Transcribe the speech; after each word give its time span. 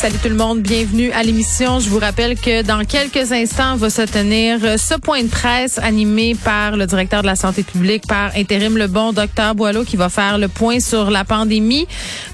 Salut 0.00 0.16
tout 0.22 0.30
le 0.30 0.34
monde, 0.34 0.62
bienvenue 0.62 1.12
à 1.12 1.22
l'émission. 1.22 1.78
Je 1.78 1.90
vous 1.90 1.98
rappelle 1.98 2.34
que 2.34 2.62
dans 2.62 2.86
quelques 2.86 3.32
instants 3.32 3.76
va 3.76 3.90
se 3.90 4.00
tenir 4.00 4.58
ce 4.78 4.98
point 4.98 5.22
de 5.22 5.28
presse 5.28 5.78
animé 5.78 6.34
par 6.42 6.78
le 6.78 6.86
directeur 6.86 7.20
de 7.20 7.26
la 7.26 7.36
santé 7.36 7.62
publique, 7.62 8.06
par 8.06 8.34
intérim 8.34 8.78
le 8.78 8.86
bon 8.86 9.12
docteur 9.12 9.54
Boileau, 9.54 9.84
qui 9.84 9.98
va 9.98 10.08
faire 10.08 10.38
le 10.38 10.48
point 10.48 10.80
sur 10.80 11.10
la 11.10 11.24
pandémie. 11.24 11.86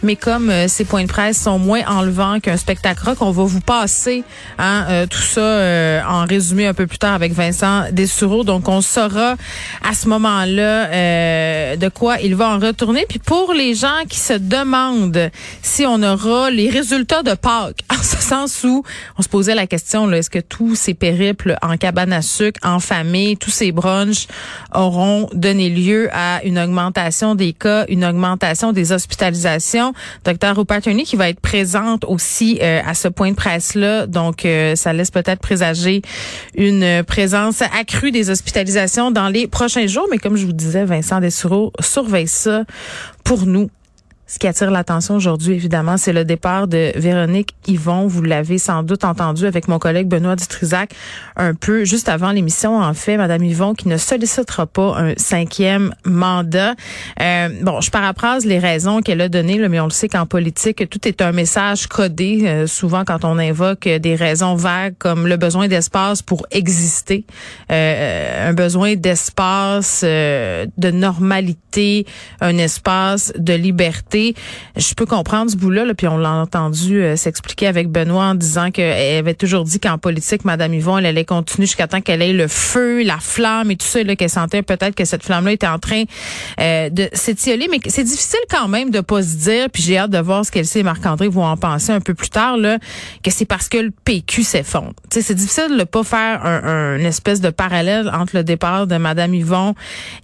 Mais 0.05 0.14
comme 0.14 0.48
euh, 0.48 0.69
ces 0.69 0.84
points 0.84 1.03
de 1.03 1.09
presse 1.09 1.42
sont 1.42 1.59
moins 1.59 1.83
enlevants 1.89 2.39
qu'un 2.39 2.56
spectacle 2.56 3.05
rock, 3.05 3.17
on 3.20 3.33
va 3.33 3.42
vous 3.42 3.61
passer 3.61 4.22
hein, 4.59 4.87
euh, 4.89 5.06
tout 5.09 5.19
ça 5.19 5.41
euh, 5.41 6.00
en 6.09 6.25
résumé 6.25 6.69
un 6.69 6.75
peu 6.75 6.87
plus 6.87 6.98
tard 6.98 7.14
avec 7.14 7.33
Vincent 7.33 7.87
Dessureau. 7.91 8.44
Donc 8.44 8.69
on 8.69 8.81
saura 8.81 9.34
à 9.83 9.92
ce 9.92 10.06
moment-là 10.06 11.75
de 11.75 11.89
quoi 11.89 12.20
il 12.20 12.37
va 12.37 12.48
en 12.50 12.61
retourner. 12.61 13.06
Puis 13.09 13.19
pour 13.19 13.53
les 13.53 13.75
gens 13.75 14.05
qui 14.09 14.20
se 14.20 14.34
demandent 14.34 15.33
si 15.62 15.84
on 15.84 16.00
aura 16.05 16.48
les 16.48 16.70
résultats 16.70 17.25
de 17.25 17.34
En 17.65 18.03
ce 18.03 18.17
sens 18.17 18.65
où 18.65 18.85
on 19.19 19.23
se 19.23 19.29
posait 19.29 19.55
la 19.55 19.67
question, 19.67 20.11
est-ce 20.12 20.31
que 20.31 20.39
tous 20.39 20.75
ces 20.75 20.95
périples 20.95 21.57
en 21.62 21.77
cabane 21.77 22.12
à 22.12 22.23
sucre, 22.23 22.61
en 22.62 22.81
famille, 22.81 23.37
tous 23.37 23.51
ces 23.51 23.73
brunchs 23.73 24.27
auront 24.75 25.29
donné 25.33 25.71
lieu 25.71 26.09
à 26.12 26.45
une 26.45 26.59
augmentation 26.59 27.34
des 27.34 27.53
cas, 27.53 27.84
une 27.89 28.05
augmentation 28.05 28.73
des 28.73 28.93
hospitalisations? 28.93 29.93
Docteur 30.25 30.57
Rupert 30.57 30.83
Turney 30.83 31.05
qui 31.05 31.17
va 31.17 31.29
être 31.29 31.41
présente 31.41 32.05
aussi 32.05 32.59
euh, 32.62 32.81
à 32.84 32.95
ce 32.95 33.09
point 33.09 33.31
de 33.31 33.37
presse-là, 33.37 34.07
donc 34.07 34.45
euh, 34.45 34.77
ça 34.77 34.93
laisse 34.93 35.11
peut-être 35.11 35.41
présager 35.41 36.03
une 36.57 37.03
présence 37.05 37.62
accrue 37.62 38.11
des 38.11 38.31
hospitalisations 38.31 39.11
dans 39.11 39.28
les 39.28 39.47
prochains 39.47 39.87
jours. 39.87 40.06
Mais 40.11 40.19
comme 40.19 40.37
je 40.37 40.47
vous 40.47 40.53
disais, 40.53 40.84
Vincent 40.84 41.21
Dessureau 41.21 41.72
surveille 41.81 42.28
ça 42.28 42.65
pour 43.25 43.47
nous 43.47 43.71
ce 44.28 44.41
qui 44.41 44.48
attire 44.48 44.72
l'attention 44.72 45.14
aujourd'hui, 45.14 45.54
évidemment, 45.54 45.97
c'est 45.97 46.12
le 46.12 46.25
départ 46.25 46.66
de 46.66 46.91
Véronique 46.97 47.54
Yvon. 47.69 48.09
Vous 48.09 48.22
l'avez 48.22 48.59
sans 48.59 48.82
doute 48.82 49.04
entendu 49.04 49.47
avec 49.47 49.69
mon 49.69 49.78
collègue 49.78 50.09
Benoît 50.09 50.34
Dutrisac 50.34 50.91
un 51.37 51.54
peu 51.54 51.84
juste 51.84 52.09
avant 52.09 52.32
l'émission. 52.32 52.76
En 52.81 52.92
fait, 52.92 53.19
Madame 53.19 53.44
Yvon 53.44 53.75
qui 53.75 53.86
ne 53.86 53.97
sollicitera 53.97 54.66
pas 54.66 54.97
un 54.98 55.12
cinquième 55.16 55.94
mandat. 56.04 56.75
Euh, 57.20 57.48
bon, 57.62 57.81
je 57.81 57.91
paraphrase 57.92 58.44
les 58.44 58.59
raisons 58.59 59.00
qu'elle 59.00 59.20
a 59.20 59.28
données, 59.28 59.59
mais 59.69 59.78
on 59.78 59.84
le 59.84 59.91
sait 59.91 60.09
qu'en 60.09 60.26
politique, 60.26 60.91
tout 60.91 61.06
est 61.06 61.22
un 61.22 61.31
message 61.31 61.86
codé. 61.86 62.42
Euh, 62.47 62.66
souvent, 62.66 63.04
quand 63.04 63.25
on 63.25 63.38
invoque 63.38 63.86
des 63.86 64.16
raisons 64.16 64.56
vagues 64.56 64.94
comme 64.98 65.28
le 65.28 65.36
besoin 65.36 65.69
d'espace 65.69 66.22
pour 66.22 66.47
exister, 66.50 67.25
euh, 67.70 68.50
un 68.50 68.54
besoin 68.54 68.97
d'espace, 68.97 70.03
de 70.03 70.91
normalité, 70.91 72.06
un 72.41 72.59
espace 72.59 73.32
de 73.38 73.53
liberté 73.53 74.16
je 74.77 74.94
peux 74.94 75.06
comprendre 75.06 75.50
ce 75.50 75.56
bout-là, 75.56 75.84
puis 75.94 76.09
on 76.09 76.19
l'a 76.19 76.32
entendu 76.32 77.00
euh, 77.00 77.16
s'expliquer 77.16 77.66
avec 77.66 77.88
Benoît 77.88 78.25
en 78.25 78.34
disant 78.34 78.71
qu'elle 78.71 79.19
avait 79.19 79.34
toujours 79.34 79.65
dit 79.65 79.81
qu'en 79.81 79.99
politique, 79.99 80.44
Madame 80.44 80.75
Yvon, 80.75 80.99
elle 80.99 81.06
allait 81.06 81.25
continuer 81.25 81.66
jusqu'à 81.66 81.87
temps 81.87 82.00
qu'elle 82.00 82.22
ait 82.22 82.32
le 82.32 82.49
feu, 82.49 83.03
la 83.03 83.19
flamme 83.19 83.71
et 83.71 83.77
tout 83.77 83.87
ça, 83.87 84.03
qu'elle 84.04 84.31
sentait 84.31 84.62
peut-être 84.62 84.94
que 84.94 85.04
cette 85.04 85.25
flamme-là 85.25 85.53
était 85.53 85.66
en 85.66 85.78
train 85.78 86.04
euh, 86.60 86.91
de 86.91 87.09
s'étioler. 87.12 87.69
Mais 87.71 87.78
c'est 87.87 88.04
difficile 88.04 88.41
quand 88.50 88.69
même 88.69 88.91
de 88.91 89.00
pas 89.00 89.22
se 89.22 89.37
dire, 89.37 89.69
puis 89.71 89.82
j'ai 89.82 89.99
hâte 89.99 90.10
de 90.10 90.19
voir 90.19 90.44
ce 90.44 90.50
qu'elle 90.50 90.66
sait 90.66 90.81
et 90.81 90.83
Marc-André 90.83 91.28
vont 91.28 91.44
en 91.44 91.56
penser 91.56 91.93
un 91.93 92.00
peu 92.00 92.15
plus 92.15 92.31
tard, 92.31 92.56
là, 92.56 92.78
que 93.22 93.31
c'est 93.31 93.44
parce 93.44 93.69
que 93.69 93.78
le 93.78 93.91
PQ 94.04 94.43
s'effondre. 94.43 94.93
C'est 95.10 95.34
difficile 95.34 95.77
de 95.78 95.84
pas 95.84 96.04
faire 96.04 96.44
un, 96.44 96.98
espèce 96.98 97.41
de 97.41 97.50
parallèle 97.50 98.10
entre 98.12 98.37
le 98.37 98.44
départ 98.44 98.87
de 98.87 98.97
Madame 98.97 99.34
Yvon 99.34 99.75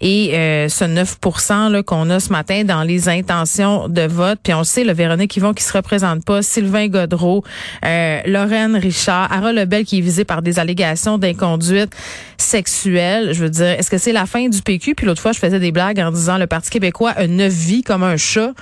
et 0.00 0.36
euh, 0.36 0.68
ce 0.68 0.84
9% 0.84 1.82
qu'on 1.84 2.10
a 2.10 2.20
ce 2.20 2.30
matin 2.30 2.64
dans 2.64 2.82
les 2.82 3.08
intentions 3.08 3.81
de 3.88 4.02
vote. 4.02 4.38
Puis 4.42 4.54
on 4.54 4.64
sait, 4.64 4.84
le 4.84 4.92
Véronique 4.92 5.36
Yvon 5.36 5.52
qui 5.52 5.62
se 5.62 5.72
représente 5.72 6.24
pas, 6.24 6.42
Sylvain 6.42 6.88
Godreau, 6.88 7.44
euh, 7.84 8.20
Lorraine 8.26 8.76
Richard, 8.76 9.32
Harold 9.32 9.56
Lebel 9.56 9.84
qui 9.84 9.98
est 9.98 10.02
visé 10.02 10.24
par 10.24 10.42
des 10.42 10.58
allégations 10.58 11.18
d'inconduite 11.18 11.94
sexuelle. 12.42 13.32
Je 13.32 13.40
veux 13.42 13.50
dire, 13.50 13.66
est-ce 13.66 13.90
que 13.90 13.98
c'est 13.98 14.12
la 14.12 14.26
fin 14.26 14.48
du 14.48 14.60
PQ? 14.60 14.94
Puis 14.94 15.06
l'autre 15.06 15.22
fois, 15.22 15.32
je 15.32 15.38
faisais 15.38 15.58
des 15.58 15.72
blagues 15.72 16.00
en 16.00 16.10
disant 16.10 16.38
le 16.38 16.46
Parti 16.46 16.70
québécois 16.70 17.10
a 17.10 17.26
neuf 17.26 17.52
vies 17.52 17.82
comme 17.82 18.02
un 18.02 18.16
chat. 18.16 18.52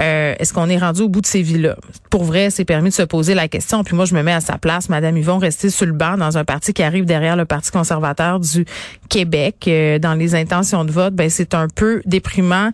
Euh, 0.00 0.34
est-ce 0.38 0.52
qu'on 0.52 0.68
est 0.68 0.78
rendu 0.78 1.02
au 1.02 1.08
bout 1.08 1.20
de 1.20 1.26
ces 1.26 1.42
vies-là? 1.42 1.76
Pour 2.10 2.24
vrai, 2.24 2.50
c'est 2.50 2.64
permis 2.64 2.90
de 2.90 2.94
se 2.94 3.02
poser 3.02 3.34
la 3.34 3.48
question. 3.48 3.84
Puis 3.84 3.94
moi, 3.94 4.04
je 4.04 4.14
me 4.14 4.22
mets 4.22 4.32
à 4.32 4.40
sa 4.40 4.58
place. 4.58 4.88
Madame 4.88 5.16
Yvon, 5.16 5.38
rester 5.38 5.70
sur 5.70 5.86
le 5.86 5.92
banc 5.92 6.16
dans 6.16 6.38
un 6.38 6.44
parti 6.44 6.72
qui 6.72 6.82
arrive 6.82 7.04
derrière 7.04 7.36
le 7.36 7.44
Parti 7.44 7.70
conservateur 7.70 8.40
du 8.40 8.64
Québec 9.08 9.66
euh, 9.68 9.98
dans 9.98 10.14
les 10.14 10.34
intentions 10.34 10.84
de 10.84 10.90
vote, 10.90 11.14
ben 11.14 11.30
c'est 11.30 11.54
un 11.54 11.68
peu 11.68 12.02
déprimant 12.04 12.70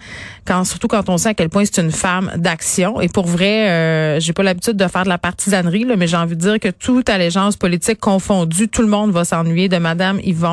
quand 0.46 0.64
surtout 0.64 0.88
quand 0.88 1.08
on 1.08 1.18
sait 1.18 1.30
à 1.30 1.34
quel 1.34 1.48
point 1.48 1.64
c'est 1.64 1.80
une 1.80 1.92
femme 1.92 2.30
d'action. 2.36 3.00
Et 3.00 3.08
pour 3.08 3.26
vrai, 3.26 3.70
euh, 3.70 4.20
j'ai 4.20 4.32
pas 4.32 4.42
l'habitude 4.42 4.76
de 4.76 4.86
faire 4.88 5.04
de 5.04 5.08
la 5.08 5.18
partisanerie, 5.18 5.86
mais 5.96 6.06
j'ai 6.06 6.16
envie 6.16 6.36
de 6.36 6.40
dire 6.40 6.60
que 6.60 6.68
toute 6.68 7.08
allégeance 7.08 7.56
politique 7.56 8.00
confondue, 8.00 8.68
tout 8.68 8.82
le 8.82 8.88
monde 8.88 9.12
va 9.12 9.24
s'ennuyer 9.24 9.68
de 9.68 9.78
Madame 9.78 10.20
Yvon, 10.22 10.51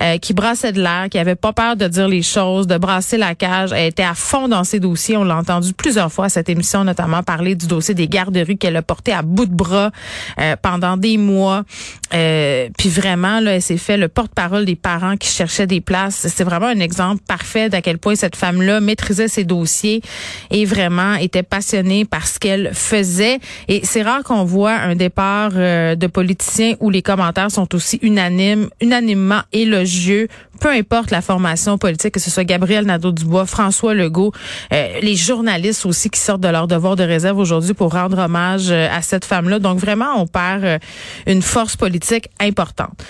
euh, 0.00 0.18
qui 0.18 0.34
brassait 0.34 0.72
de 0.72 0.80
l'air, 0.80 1.08
qui 1.10 1.18
avait 1.18 1.34
pas 1.34 1.52
peur 1.52 1.76
de 1.76 1.88
dire 1.88 2.08
les 2.08 2.22
choses, 2.22 2.66
de 2.66 2.78
brasser 2.78 3.16
la 3.16 3.34
cage. 3.34 3.72
Elle 3.72 3.88
était 3.88 4.02
à 4.02 4.14
fond 4.14 4.48
dans 4.48 4.64
ses 4.64 4.80
dossiers. 4.80 5.16
On 5.16 5.24
l'a 5.24 5.36
entendu 5.36 5.72
plusieurs 5.72 6.12
fois 6.12 6.26
à 6.26 6.28
cette 6.28 6.48
émission, 6.48 6.84
notamment 6.84 7.22
parler 7.22 7.54
du 7.54 7.66
dossier 7.66 7.94
des 7.94 8.08
garderies 8.08 8.58
qu'elle 8.58 8.76
a 8.76 8.82
porté 8.82 9.12
à 9.12 9.22
bout 9.22 9.46
de 9.46 9.54
bras 9.54 9.90
euh, 10.38 10.56
pendant 10.60 10.96
des 10.96 11.16
mois. 11.16 11.64
puis 12.10 12.88
vraiment, 12.88 13.40
là, 13.40 13.54
elle 13.54 13.62
s'est 13.62 13.76
fait 13.76 13.96
le 13.96 14.08
porte-parole 14.08 14.64
des 14.64 14.76
parents 14.76 15.16
qui 15.16 15.28
cherchaient 15.28 15.66
des 15.66 15.80
places. 15.80 16.26
C'est 16.28 16.44
vraiment 16.44 16.66
un 16.66 16.80
exemple 16.80 17.22
parfait 17.26 17.68
d'à 17.68 17.82
quel 17.82 17.98
point 17.98 18.14
cette 18.14 18.36
femme-là 18.36 18.80
maîtrisait 18.80 19.28
ses 19.28 19.44
dossiers 19.44 20.02
et 20.50 20.64
vraiment 20.64 21.14
était 21.14 21.42
passionnée 21.42 22.04
par 22.04 22.26
ce 22.26 22.38
qu'elle 22.38 22.70
faisait. 22.74 23.38
Et 23.68 23.80
c'est 23.84 24.02
rare 24.02 24.22
qu'on 24.22 24.44
voit 24.44 24.72
un 24.74 24.94
départ 24.94 25.52
euh, 25.54 25.94
de 25.94 26.06
politiciens 26.06 26.74
où 26.80 26.90
les 26.90 27.02
commentaires 27.02 27.50
sont 27.50 27.74
aussi 27.74 27.98
unanimes, 28.02 28.68
unanimement 28.80 29.29
élogieux, 29.52 30.28
peu 30.60 30.68
importe 30.68 31.10
la 31.10 31.22
formation 31.22 31.78
politique, 31.78 32.14
que 32.14 32.20
ce 32.20 32.30
soit 32.30 32.44
Gabriel 32.44 32.84
Nadeau-Dubois, 32.86 33.46
François 33.46 33.94
Legault, 33.94 34.32
euh, 34.72 35.00
les 35.00 35.16
journalistes 35.16 35.86
aussi 35.86 36.10
qui 36.10 36.20
sortent 36.20 36.42
de 36.42 36.48
leur 36.48 36.66
devoir 36.66 36.96
de 36.96 37.04
réserve 37.04 37.38
aujourd'hui 37.38 37.74
pour 37.74 37.92
rendre 37.92 38.18
hommage 38.18 38.70
euh, 38.70 38.88
à 38.90 39.02
cette 39.02 39.24
femme-là. 39.24 39.58
Donc 39.58 39.78
vraiment, 39.78 40.20
on 40.20 40.26
perd 40.26 40.80
une 41.26 41.42
force 41.42 41.76
politique 41.76 42.28
importante. 42.40 43.02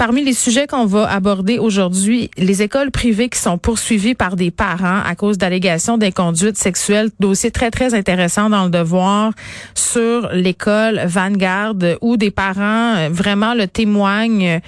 Parmi 0.00 0.24
les 0.24 0.32
sujets 0.32 0.66
qu'on 0.66 0.86
va 0.86 1.06
aborder 1.12 1.58
aujourd'hui, 1.58 2.30
les 2.38 2.62
écoles 2.62 2.90
privées 2.90 3.28
qui 3.28 3.38
sont 3.38 3.58
poursuivies 3.58 4.14
par 4.14 4.34
des 4.34 4.50
parents 4.50 5.02
à 5.04 5.14
cause 5.14 5.36
d'allégations 5.36 5.98
d'inconduite 5.98 6.56
sexuelle, 6.56 7.10
dossier 7.20 7.50
très 7.50 7.70
très 7.70 7.92
intéressant 7.92 8.48
dans 8.48 8.64
le 8.64 8.70
devoir 8.70 9.34
sur 9.74 10.30
l'école 10.32 11.02
Vanguard 11.04 11.74
où 12.00 12.16
des 12.16 12.30
parents 12.30 12.96
euh, 12.96 13.08
vraiment 13.12 13.52
le 13.52 13.66
témoignent 13.66 14.62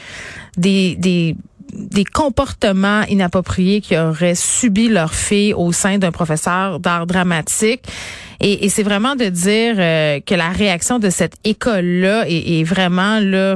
des 0.57 0.97
des 0.97 1.37
des 1.73 2.05
comportements 2.05 3.03
inappropriés 3.09 3.81
qui 3.81 3.97
auraient 3.97 4.35
subi 4.35 4.89
leur 4.89 5.15
fille 5.15 5.55
au 5.55 5.73
sein 5.73 5.99
d'un 5.99 6.13
professeur 6.13 6.81
d'art 6.81 7.07
dramatique. 7.07 7.83
Et, 8.41 8.69
c'est 8.69 8.83
vraiment 8.83 9.15
de 9.15 9.27
dire 9.27 9.77
euh, 9.79 10.21
que 10.21 10.35
la 10.35 10.49
réaction 10.49 10.99
de 10.99 11.11
cette 11.11 11.35
école-là 11.45 12.29
est, 12.29 12.61
est, 12.61 12.65
vraiment 12.65 13.21
là, 13.21 13.55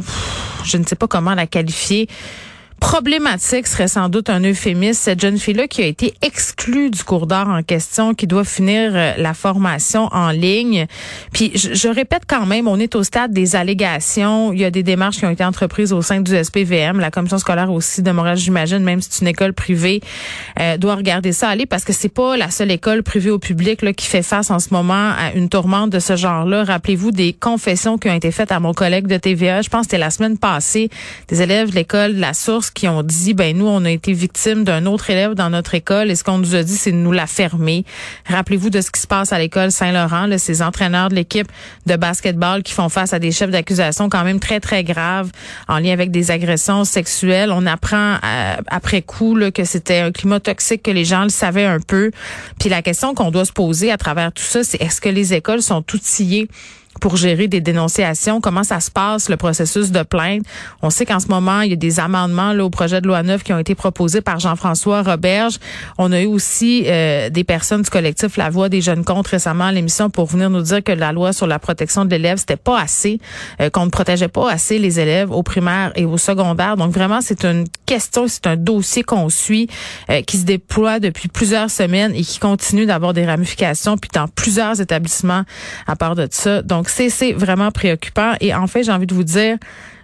je 0.65 0.77
ne 0.77 0.85
sais 0.85 0.95
pas 0.95 1.09
comment 1.09 1.35
la 1.35 1.47
qualifier 1.47 2.09
problématique 2.81 3.67
serait 3.67 3.89
sans 3.89 4.09
doute 4.09 4.31
un 4.31 4.41
euphémisme. 4.41 5.01
Cette 5.01 5.21
jeune 5.21 5.39
fille-là 5.39 5.67
qui 5.67 5.83
a 5.83 5.87
été 5.87 6.15
exclue 6.23 6.91
du 6.91 7.03
cours 7.03 7.27
d'art 7.27 7.49
en 7.49 7.63
question, 7.63 8.15
qui 8.15 8.27
doit 8.27 8.45
finir 8.45 8.93
euh, 8.95 9.15
la 9.17 9.35
formation 9.35 10.09
en 10.13 10.31
ligne. 10.31 10.87
Puis 11.33 11.53
je, 11.55 11.89
répète 11.89 12.23
quand 12.27 12.47
même, 12.47 12.69
on 12.69 12.79
est 12.79 12.95
au 12.95 13.03
stade 13.03 13.33
des 13.33 13.57
allégations. 13.57 14.53
Il 14.53 14.61
y 14.61 14.65
a 14.65 14.71
des 14.71 14.83
démarches 14.83 15.19
qui 15.19 15.27
ont 15.27 15.31
été 15.31 15.45
entreprises 15.45 15.93
au 15.93 16.03
sein 16.03 16.21
du 16.21 16.33
SPVM, 16.37 17.01
la 17.01 17.11
commission 17.11 17.39
scolaire 17.39 17.73
aussi 17.73 18.03
de 18.03 18.11
Montréal, 18.11 18.37
j'imagine, 18.37 18.81
même 18.81 19.01
si 19.01 19.09
c'est 19.11 19.23
une 19.23 19.29
école 19.29 19.53
privée, 19.53 20.01
euh, 20.61 20.77
doit 20.77 20.97
regarder 20.97 21.33
ça 21.33 21.49
aller 21.49 21.67
parce 21.67 21.85
que 21.85 21.93
c'est 21.93 22.09
pas 22.09 22.37
la 22.37 22.51
seule 22.51 22.71
école 22.71 23.03
privée 23.03 23.31
au 23.31 23.39
public 23.39 23.83
là, 23.83 23.93
qui 23.93 24.07
fait 24.07 24.23
face 24.23 24.51
en 24.51 24.59
ce 24.59 24.69
moment 24.73 25.13
à 25.17 25.33
une 25.35 25.49
tourmente 25.49 25.91
de 25.91 25.99
ce 25.99 26.17
genre-là. 26.17 26.65
Rappelez-vous 26.65 27.11
des 27.11 27.33
confessions 27.33 27.99
qui 27.99 28.09
ont 28.09 28.15
été 28.15 28.31
faites 28.31 28.53
à 28.53 28.61
mon 28.61 28.75
collègue 28.75 29.07
de 29.07 29.17
TVA. 29.17 29.63
Je 29.63 29.69
pense 29.69 29.83
que 29.83 29.87
c'était 29.87 29.99
la 29.99 30.11
semaine 30.11 30.39
passée, 30.39 30.91
des 31.29 31.43
élèves 31.43 31.71
de 31.71 31.75
l'école 31.75 32.15
de 32.15 32.21
la 32.21 32.35
Source 32.35 32.66
qui 32.71 32.89
ont 32.89 33.03
dit, 33.03 33.35
ben 33.35 33.57
nous, 33.57 33.67
on 33.67 33.85
a 33.85 33.91
été 33.91 34.13
victime 34.13 34.65
d'un 34.65 34.87
autre 34.87 35.11
élève 35.11 35.35
dans 35.35 35.51
notre 35.51 35.75
école 35.75 36.11
et 36.11 36.17
ce 36.17 36.25
qu'on 36.25 36.39
nous 36.39 36.55
a 36.55 36.63
dit, 36.63 36.77
c'est 36.77 36.93
de 36.93 36.97
nous 36.97 37.13
la 37.13 37.27
fermer. 37.27 37.85
Rappelez-vous 38.27 38.71
de 38.71 38.81
ce 38.81 38.91
qui 38.91 39.01
se 39.01 39.07
passe 39.07 39.33
à 39.33 39.39
l'école 39.39 39.71
Saint-Laurent, 39.71 40.29
ces 40.39 40.63
entraîneurs 40.63 41.09
de 41.09 41.15
l'équipe 41.15 41.49
de 41.87 41.97
basketball 41.97 42.63
qui 42.63 42.73
font 42.73 42.89
face 42.89 43.13
à 43.13 43.19
des 43.19 43.33
chefs 43.33 43.51
d'accusation 43.51 44.09
quand 44.09 44.25
même 44.25 44.41
très, 44.41 44.61
très 44.61 44.85
graves 44.85 45.31
en 45.69 45.79
lien 45.79 45.93
avec 45.93 46.11
des 46.11 46.31
agressions 46.31 46.85
sexuelles. 46.85 47.51
On 47.53 47.67
apprend 47.67 48.15
euh, 48.23 48.57
après 48.69 49.03
coup 49.03 49.37
là, 49.37 49.51
que 49.51 49.65
c'était 49.65 50.01
un 50.01 50.13
climat 50.13 50.41
toxique, 50.41 50.83
que 50.83 50.91
les 50.91 51.05
gens 51.05 51.25
le 51.25 51.29
savaient 51.29 51.67
un 51.67 51.81
peu. 51.81 52.11
Puis 52.59 52.69
la 52.69 52.83
question 52.83 53.15
qu'on 53.15 53.31
doit 53.31 53.45
se 53.45 53.53
poser 53.53 53.91
à 53.91 53.97
travers 53.97 54.33
tout 54.33 54.43
ça, 54.43 54.65
c'est 54.65 54.81
est-ce 54.81 55.01
que 55.01 55.09
les 55.09 55.35
écoles 55.35 55.63
sont 55.63 55.85
outillées 55.95 56.49
pour 57.01 57.17
gérer 57.17 57.49
des 57.49 57.61
dénonciations. 57.61 58.41
Comment 58.41 58.65
ça 58.65 58.81
se 58.81 58.91
passe, 58.91 59.29
le 59.29 59.37
processus 59.37 59.91
de 59.91 60.03
plainte? 60.03 60.43
On 60.83 60.91
sait 60.91 61.07
qu'en 61.07 61.21
ce 61.21 61.29
moment, 61.29 61.61
il 61.61 61.71
y 61.71 61.73
a 61.73 61.77
des 61.77 62.01
amendements 62.01 62.53
là, 62.53 62.65
au 62.65 62.71
projet 62.71 63.01
de 63.01 63.07
loi 63.07 63.23
9 63.23 63.43
qui 63.43 63.53
ont 63.53 63.59
été 63.59 63.75
proposés 63.75 64.21
par 64.21 64.39
Jean-François 64.39 65.03
Roberge. 65.03 65.59
On 65.99 66.13
a 66.13 66.21
eu 66.21 66.27
aussi 66.27 66.85
euh, 66.87 67.31
des 67.31 67.45
personnes 67.45 67.83
du 67.83 67.91
collectif 67.91 68.37
La 68.37 68.51
Voix 68.51 68.69
des 68.69 68.81
jeunes 68.81 69.05
contre 69.05 69.31
récemment 69.31 69.65
à 69.65 69.73
l'émission 69.73 70.11
pour 70.11 70.27
venir 70.27 70.51
nous 70.51 70.63
dire 70.63 70.83
que 70.83 70.93
la 70.93 71.13
loi 71.13 71.33
sur 71.33 71.47
la 71.47 71.59
protection 71.59 72.05
de 72.05 72.11
l'élève, 72.11 72.39
c'était 72.39 72.57
pas 72.57 72.81
assez, 72.81 73.21
euh, 73.61 73.71
qu'on 73.71 73.87
ne 73.87 73.91
protégeait 73.91 74.29
pas 74.29 74.51
assez 74.51 74.79
les 74.79 75.01
élèves 75.01 75.31
au 75.31 75.43
primaire 75.43 75.93
et 75.97 76.05
au 76.05 76.19
secondaire. 76.19 76.77
Donc 76.77 76.93
vraiment, 76.93 77.21
c'est 77.21 77.45
une 77.45 77.67
question, 77.87 78.29
c'est 78.29 78.47
un 78.47 78.57
dossier 78.57 79.03
qu'on 79.03 79.29
suit, 79.29 79.69
euh, 80.11 80.23
qui 80.23 80.39
se 80.39 80.45
déploie 80.45 81.01
depuis 81.01 81.29
plusieurs 81.29 81.71
semaines 81.71 82.15
et 82.15 82.23
qui 82.23 82.39
continue 82.39 82.87
d'avoir 82.87 83.13
des 83.13 83.25
ramifications, 83.25 83.97
puis 83.97 84.11
dans 84.13 84.29
plusieurs 84.29 84.81
établissements 84.81 85.43
à 85.87 85.97
part 85.97 86.15
de 86.15 86.29
ça. 86.31 86.63
Donc, 86.63 86.86
c'est 86.91 87.33
vraiment 87.33 87.71
préoccupant. 87.71 88.35
Et 88.41 88.55
en 88.55 88.67
fait, 88.67 88.83
j'ai 88.83 88.93
envie 88.93 89.07
de 89.07 89.15
vous 89.15 89.25
dire, 89.25 89.57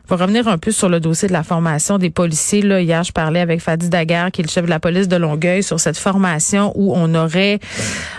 pour 0.07 0.19
revenir 0.19 0.49
un 0.49 0.59
peu 0.59 0.73
sur 0.73 0.89
le 0.89 1.01
dossier 1.01 1.29
de 1.29 1.33
la 1.33 1.43
formation 1.43 1.99
des 1.99 2.11
policiers, 2.11 2.63
là, 2.63 2.81
hier, 2.81 3.03
je 3.05 3.13
parlais 3.13 3.41
avec 3.41 3.61
Fadi 3.61 3.89
Daguerre, 3.89 4.31
qui 4.31 4.41
est 4.41 4.45
le 4.45 4.51
chef 4.51 4.65
de 4.65 4.71
la 4.71 4.81
police 4.81 5.09
de 5.09 5.17
Longueuil, 5.17 5.63
sur 5.63 5.81
cette 5.81 5.97
formation 5.97 6.73
où 6.75 6.93
on 6.95 7.15
aurait, 7.15 7.61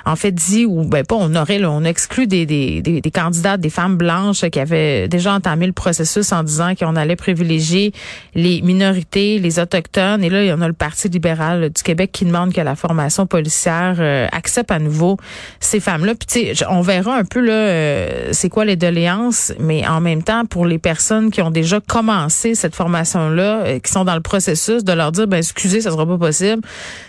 en 0.06 0.16
fait, 0.16 0.32
dit, 0.32 0.66
ou 0.66 0.86
ben 0.86 1.06
pas 1.06 1.16
on 1.16 1.36
aurait, 1.36 1.60
là, 1.60 1.70
on 1.72 1.84
exclut 1.84 2.28
des, 2.28 2.46
des, 2.46 2.82
des, 2.82 3.12
candidates, 3.12 3.60
des 3.60 3.70
femmes 3.70 3.98
blanches 3.98 4.50
qui 4.50 4.60
avaient 4.60 5.08
déjà 5.08 5.34
entamé 5.34 5.68
le 5.68 5.74
processus 5.74 6.32
en 6.32 6.44
disant 6.44 6.74
qu'on 6.76 6.96
allait 6.96 7.16
privilégier 7.16 7.94
les 8.34 8.62
minorités, 8.62 9.40
les 9.40 9.60
autochtones. 9.60 10.24
Et 10.24 10.30
là, 10.30 10.44
il 10.44 10.48
y 10.48 10.54
en 10.54 10.62
a 10.62 10.68
le 10.68 10.74
Parti 10.74 11.10
libéral 11.10 11.70
du 11.70 11.84
Québec 11.84 12.12
qui 12.12 12.26
demande 12.26 12.54
que 12.54 12.62
la 12.62 12.76
formation 12.76 13.28
policière 13.28 13.96
euh, 14.00 14.28
accepte 14.32 14.72
à 14.72 14.80
nouveau 14.80 15.18
ces 15.60 15.80
femmes-là. 15.80 16.14
Puis, 16.16 16.54
on 16.70 16.82
verra 16.82 17.16
un 17.16 17.26
peu, 17.26 17.40
là, 17.40 17.54
euh, 17.54 18.30
c'est 18.32 18.50
quoi 18.50 18.66
les 18.66 18.76
doléances, 18.76 19.54
mais 19.60 19.88
en 19.88 20.02
même 20.02 20.24
temps, 20.24 20.46
pour 20.46 20.66
les 20.66 20.80
personnes 20.80 21.32
qui 21.32 21.42
ont 21.42 21.52
déjà 21.52 21.73
commencer 21.80 22.56
cette 22.56 22.76
formation-là, 22.76 23.64
euh, 23.64 23.80
qui 23.80 23.92
sont 23.92 24.06
dans 24.06 24.16
le 24.16 24.22
processus, 24.22 24.84
de 24.84 24.94
leur 24.94 25.12
dire, 25.12 25.28
ben 25.28 25.38
excusez, 25.38 25.82
ça 25.82 25.92
sera 25.92 26.06
pas 26.06 26.18
possible, 26.18 26.62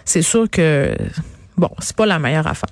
c'est 0.05 0.23
sûr 0.23 0.49
que, 0.51 0.95
bon, 1.57 1.71
c'est 1.79 1.97
pas 1.97 2.07
la 2.07 2.19
meilleure 2.19 2.47
affaire. 2.47 2.71